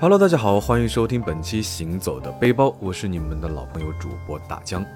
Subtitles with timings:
[0.00, 4.86] Hello，大家好，欢迎收听本期《行走的背包》，我是你们的老朋友主播大江。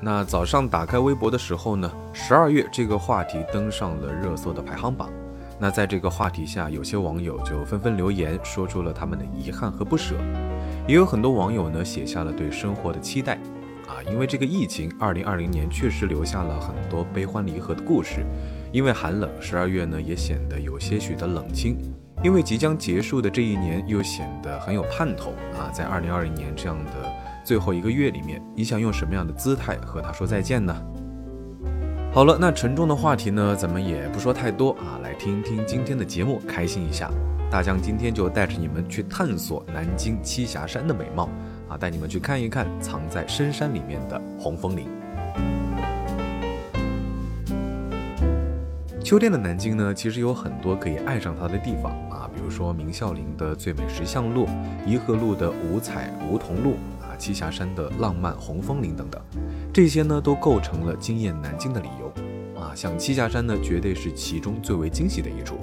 [0.00, 5.10] 那早上打开微博的时候呢，十二月这个话题登上了热搜的排行榜。
[5.58, 10.14] 那在这个话题下，有些网友就纷纷留言，说出了他们的遗憾和不舍。
[10.86, 13.34] 也有很多网友呢，写下了对生活的期待。
[13.88, 18.24] 啊，因为这个疫情，二零二零年确实留下了很多悲欢离合的故事。
[18.70, 21.76] 因为寒冷，十二月呢也显得有些许的冷清。
[22.24, 25.68] 因为即将结束的这一年又显得很有盼头啊！
[25.70, 26.92] 在二零二零年这样的
[27.44, 30.74] 最后一个月里面，你想用什么样的姿态和他说再见呢？
[32.14, 37.10] 好了，那沉重的话题呢，咱们也不说太多啊，来听听今天的节目，开心一下。
[37.50, 41.28] 大江今天就带着你们去探索南京栖霞山的美貌
[41.68, 44.88] 啊，带你们去看一看藏在深山里面的红枫林。
[49.04, 51.94] 秋天的南京呢，其实有很多可以爱上它的地方，
[52.34, 54.46] 比如说明孝陵的最美石像路、
[54.84, 59.22] 颐和路的五彩梧桐路啊、栖霞山的浪漫红枫林等等，
[59.72, 62.72] 这些呢都构成了惊艳南京的理由啊。
[62.74, 65.56] 像栖霞山呢，绝对是其中最为惊喜的一处。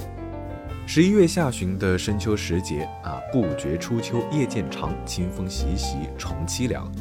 [0.87, 6.91] 十一月下旬的深秋时节啊，不觉初秋夜渐长，清风习习重凄凉，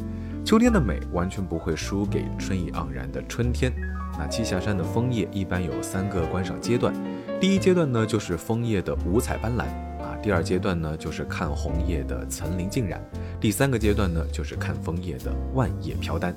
[0.45, 3.73] 秋天的美完全不会输给春意盎然的春天。
[4.17, 6.93] 那栖霞山的枫叶一般有三个观赏阶段，
[7.41, 9.63] 第一阶段呢就是枫叶的五彩斑斓
[9.99, 13.03] 啊，第二阶段呢就是看红叶的层林尽染，
[13.39, 16.35] 第三个阶段呢就是看枫叶的万叶飘丹。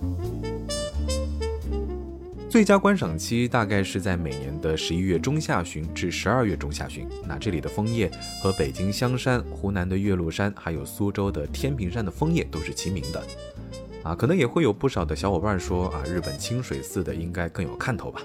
[2.48, 7.06] 最佳观赏期大概是在每年的十一月中下旬至十二月中下旬。
[7.28, 8.10] 那这里的枫叶
[8.42, 13.22] 和北京香山、湖南的岳麓山，还有苏州的天平山的枫叶都是齐名的。
[14.04, 18.22] 啊，可能也会有不少的小伙伴说啊，日本清水寺的应该更有看头吧。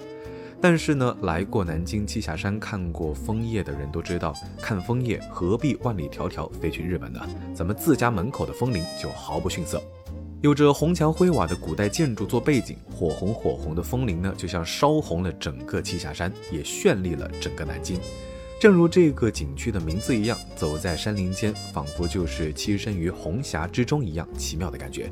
[0.62, 7.20] 但是呢，来过南京栖霞山看过枫叶的人都知道，看枫叶何必万里迢迢飞去日本呢？
[7.56, 9.82] 咱们自家门口的枫林就毫不逊色，
[10.42, 17.98] 有着红墙灰瓦的古代建筑做背景，火红火红的枫林呢，就像烧红了整个栖霞山，也绚丽了整个南京。
[18.60, 25.10] 正如这个景区的名字一样，走在山林间，仿佛就是栖身于红霞之中一样奇妙的感觉。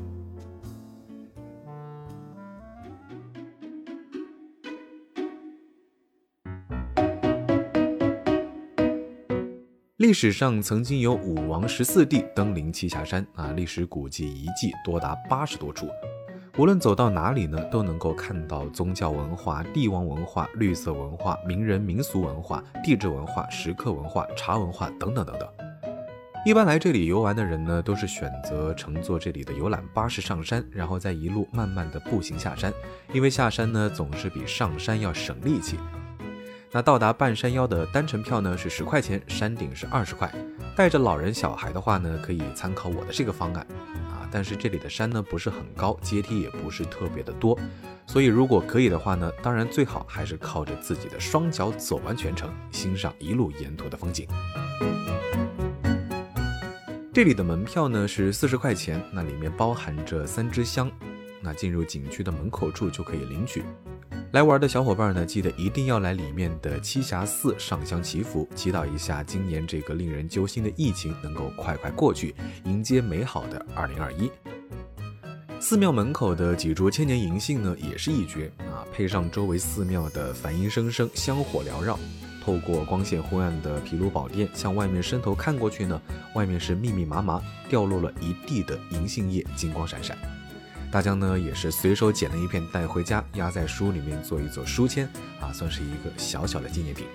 [9.98, 15.88] 历史上曾经有武王十四帝登临栖霞山啊，历史古迹遗迹多达八十多处。
[16.56, 25.48] 无论走到哪里呢，都能够看到宗教文化、帝王文化、绿色文化、名人民俗文化、地质文化、石刻文化、茶文化等等等等。
[26.46, 32.72] 一般来这里游玩的人呢，都是选择乘坐这里的游览巴士上山，然后再一路慢慢的步行下山，
[33.12, 35.76] 因为下山呢总是比上山要省力气。
[36.70, 40.30] 那到达半山腰的单程票呢是十块钱，山顶是二十块。
[40.76, 43.66] 带着老人小孩的话呢，可以参考我的这个方案
[44.10, 44.28] 啊。
[44.30, 47.58] 但是这里的山呢不是很高，阶梯也不是特别的多，
[48.06, 54.28] 所以如果可以的话呢，当然最好还是靠着自己的双脚走完全程，欣赏一路沿途的风景。
[57.14, 60.92] 这里的门票呢是四十块钱，那里面包含着三支香，
[61.40, 63.64] 那进入景区的门口处就可以领取。
[64.32, 72.34] 来玩的小伙伴呢，记得一定要来里面的栖霞寺上香祈福，祈祷一下今年这个令人揪心的疫情能够快快过去，
[72.64, 74.30] 迎接美好的二零二一。
[75.58, 78.84] 寺庙门口的几株千年银杏呢，也是一绝啊！
[78.92, 81.98] 配上周围寺庙的梵音声声，香火缭绕，
[82.44, 86.00] 透过光线昏暗的毗卢宝殿，向外面伸头看过去呢，
[86.34, 90.16] 外面是密密麻麻掉落了一地的银杏叶，金光闪闪。
[90.90, 95.06] 大江呢也是随手捡了一片带回家，压在书里面做一做书签
[95.40, 97.06] 啊，算是一个小小的纪念品。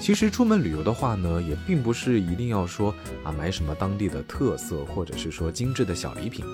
[0.00, 6.44] 其实出门旅游的话呢，也并不是一定要说啊买什么当地的特色，或者是说精致的小礼品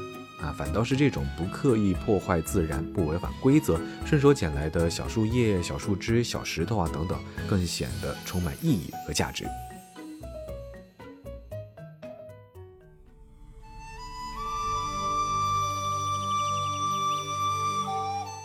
[0.41, 7.19] 啊，反倒是这种不刻意破坏自然、不违反规则、顺手捡来的小树叶、小树枝、小石头啊等等，
[7.49, 9.47] 更显得充满意义和价值。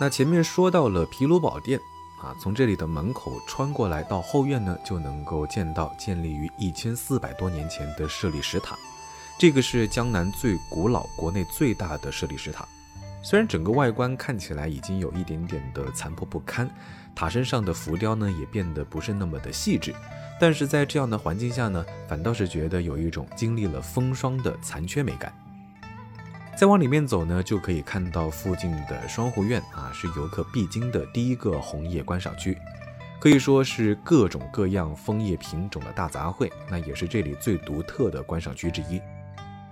[0.01, 1.78] 那前面说到了毗卢宝殿
[2.22, 8.78] 啊，从这里的门口穿过来到后院呢，就能够见到建立于一千四百多年前的舍利石塔。
[9.38, 12.66] 这个是江南最古老、国内最大的舍利石塔。
[13.22, 16.69] 虽然整个外观看起来已经有一点点的残破不堪，
[17.13, 19.94] 塔身上的浮雕呢也变得不是那么的细致，
[20.40, 25.34] 但是在这样的环境下呢，反倒是觉得有一种经历了风霜的残缺美感。
[26.59, 32.57] 再往里面走呢，就可以看到附近的双湖苑啊，是游客必经的第一个红叶观赏区。
[33.17, 39.01] 可以说是各种各样枫叶品种的大杂烩，那也是这里最独特的观赏区之一。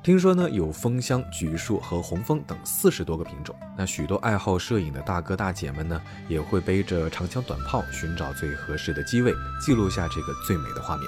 [0.01, 3.53] 听说呢，有枫香、榉树和红枫等四十多个品种。
[3.77, 11.05] 那许多爱好摄影的大哥大姐们呢，也会背着长枪短炮，寻找最合适的机位，记录下这个最美的画面。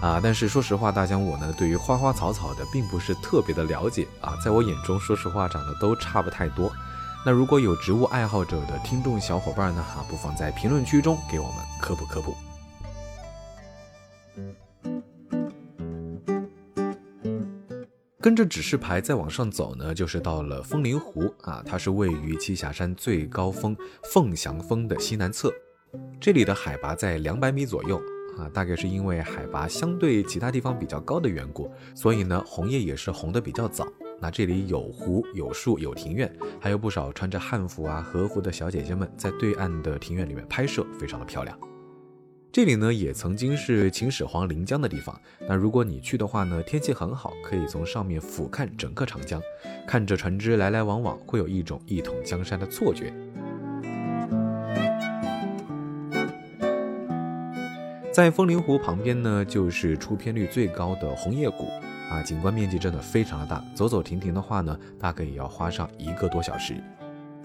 [0.00, 6.72] 啊，但是说实话，大江我呢，对于花花草草的并不是特别的了解啊，在我眼中，说实话，长得都差不太多。
[7.24, 12.34] 那如果有植物爱好者的听众小伙伴呢，哈，不妨在评论区中给我们科普科普。
[18.22, 23.76] 跟着指示牌再往上走呢，就是到了枫林湖啊，它是位于栖霞山最高峰
[24.12, 25.52] 凤翔峰的西南侧，
[26.18, 28.00] 这里的海拔在两百米左右。
[28.38, 33.86] 啊，大概是因为海拔相对其他地方比较高的缘故，所以呢，红叶也是红的比较早。
[34.20, 36.30] 那这里有湖、有树、有庭院，
[36.60, 41.58] 还有不少穿着汉服啊、和服的小姐姐们在对岸的庭院里面拍摄，非常的漂亮。
[42.52, 45.18] 这里呢，也曾经是秦始皇临江的地方。
[45.48, 49.40] 那如果你去的话呢，天气很好，可以从上面俯瞰整个长江，
[49.86, 53.14] 看着船只来来往往，会有一种一统江山的错觉。
[58.12, 61.68] 在枫林湖旁边呢，就是出片率最高的红叶谷
[62.10, 66.74] 啊，景观面积真的非常的大，走走停停的话呢，大概也要花上一个多小时。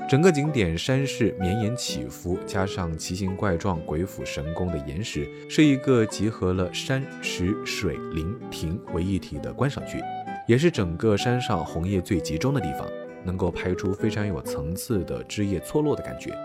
[0.10, 10.02] 整个景点山势绵延起伏，加上奇形怪状、鬼斧神工的岩石，是一个集合了山石水林亭为一体的观赏区，
[10.48, 12.88] 也是整个山上红叶最集中的地方，
[13.24, 16.36] 能够拍出非常有层次的枝叶错落的感觉。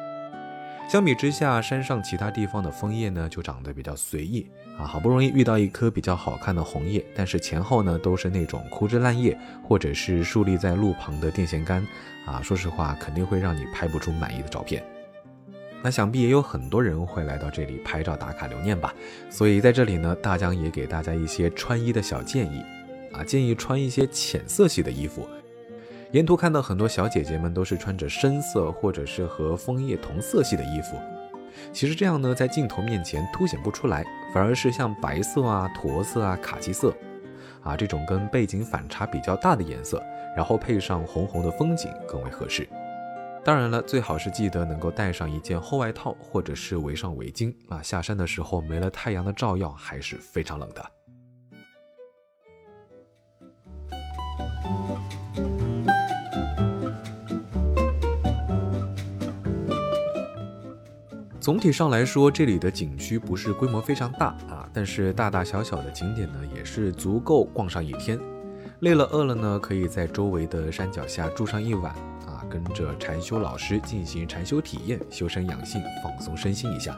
[0.91, 4.85] 相比之下，山上其他地方的枫叶呢，就长得比较随意啊。
[4.85, 11.87] 好不容易遇到一棵比较好看的红叶，但是前后呢都是那种枯枝烂叶，或者是竖立在路旁的电线杆
[12.27, 12.43] 啊。
[12.43, 14.83] 说实话，肯定会让你拍不出满意的照片。
[15.81, 18.93] 那想必也有很多人会来到这里拍照打卡留念吧。
[19.31, 22.65] 所以在这里呢，大江也给大家一些穿衣的小建议
[23.13, 25.25] 啊，建议穿一些浅色系的衣服。
[26.13, 30.97] 沿途看到很多小姐姐们都是穿着深色或者是和枫叶同色系的衣服，
[31.73, 34.05] 其实这样呢，在镜头面前凸显不出来，
[34.35, 36.93] 反而是像白色啊、驼色啊、卡其色
[37.63, 40.03] 啊这种跟背景反差比较大的颜色，
[40.37, 42.69] 然后配上红红的风景更为合适。
[43.45, 50.85] 当然了，最好是记得能够带上一件厚外套或者是围上围巾啊，下山的时候没了太阳的照耀还是非常冷的。
[61.41, 68.21] 总体上来说，这里的景区不是规模非常大啊，但是大大小小的景点呢也是足够逛上一天。
[68.81, 71.95] 累了饿了呢，可以在周围的山脚下住上一晚
[72.27, 76.95] 啊，跟着禅修老师进行禅修体验，修身养性，放松身心一下，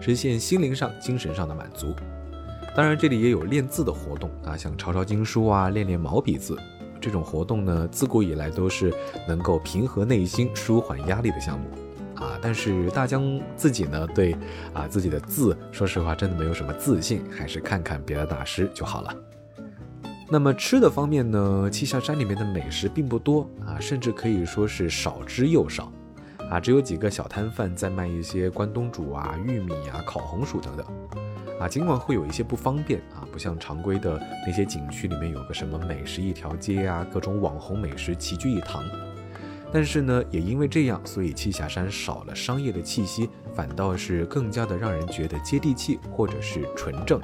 [0.00, 1.94] 实现心灵上、精神上的满足。
[2.74, 6.56] 当然，这里也有练字的活动啊，像抄抄经书啊，练练毛笔字。
[6.98, 8.90] 这种活动呢，自古以来都是
[9.28, 11.66] 能够平和内心、舒缓压力的项目。
[12.22, 14.36] 啊，但是大江自己呢，对
[14.72, 19.14] 啊自己的字，说实话真的没有什么自信，还是看看别的大师就好了。
[20.30, 25.92] 那么吃的方面呢，栖霞山里面的美食并不多啊，甚至可以说是少之又少
[26.48, 30.86] 啊，只有几个小摊贩在卖一些关东煮啊、玉米啊、烤红薯等等
[31.58, 31.68] 啊。
[31.68, 38.82] 尽管会有一些不方便啊，不像常规的那些景区里面有个什么美食一条街啊，各种网红美食齐聚一堂。
[39.72, 47.18] 但是呢，也因为这样，所以栖霞山少了商业的气息，反倒是更加的让人觉得接地气，或者是纯正。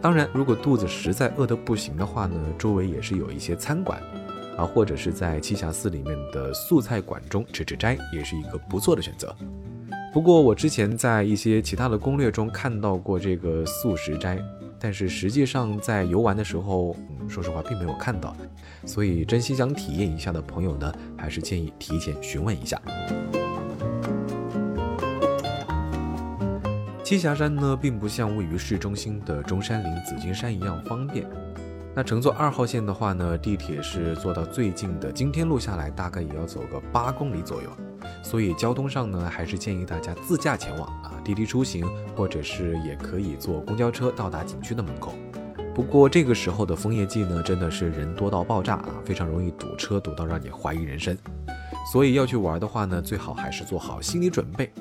[0.00, 4.00] 当然，如果肚子实在饿得不行的话呢，周围也是有一些餐馆，
[4.56, 9.34] 啊，或者是在栖霞寺里面的素菜馆中吃吃斋，也是一个不错的选择。
[10.10, 14.38] 不过我之前在一些其他的攻略中看到过这个素食斋。
[14.80, 18.36] 但是实际上在游玩的时候，嗯，说实话并没有看到，
[18.86, 22.80] 所以真心想体验一下的朋友呢，还是建议提前询问一下。
[27.02, 31.26] 栖霞山呢，并不像位于市中心的中山陵、紫金山一样方便。
[31.98, 37.68] 那乘坐二号线的话呢，地铁是坐到最近的今天路下来，大概也要走个八公里左右。
[38.22, 45.12] 所以交通上呢，还是建议大家自驾前往啊，滴滴出行，或者是也可以坐公交车到达景区的门口。
[45.74, 51.18] 不过这个时候的枫叶季呢，真的是人多到爆炸啊，非常容易堵车，堵到让你怀疑人生。
[51.92, 54.72] 所以要去玩的话呢，最好还是做好心理准备。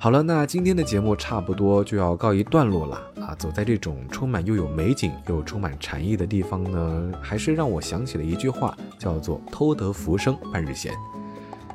[0.00, 3.00] 好了，那今天的节目差不多就要告一段落了
[3.34, 10.92] 走在这种充满又有美景又充满禅意的地方呢，还是让我想起了一句话，叫做“偷得浮生半日闲”。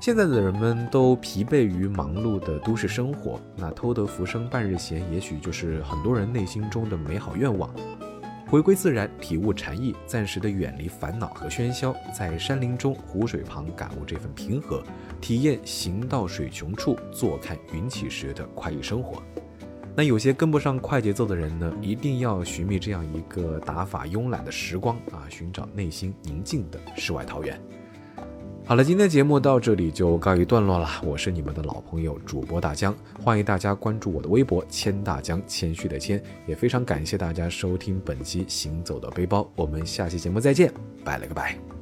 [0.01, 7.69] 现在的人们都疲惫于忙碌的都市生活，那偷得浮生半日闲，也许就是很多人内心中的美好愿望。
[8.47, 14.83] 回归自然，体悟禅意，暂时的远离烦恼和喧嚣，在山林中、湖水旁感悟这份平和，
[15.19, 19.23] 体验行到水穷处，坐看云起时的快意生活。
[19.95, 27.59] 那有些跟不上快节奏的人呢，一定要寻觅这样一个打法慵懒的时光啊，寻找内心宁静的世外桃源。
[28.65, 30.89] 好了，今天节目到这里就告一段落了。
[31.03, 40.73] 我是你们的老朋友主播大江，欢迎大家关注我的微博“谦大江”，谦虚的谦，也非常感谢大家收听本期《行走的背包》，我们下期节目再见，
[41.03, 41.74] 拜了个拜。